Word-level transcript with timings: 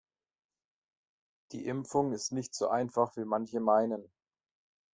Die 1.51 1.67
Impfung 1.67 2.11
ist 2.13 2.31
nicht 2.31 2.55
so 2.55 2.69
einfach, 2.69 3.15
wie 3.17 3.23
manche 3.23 3.59
meinen. 3.59 4.11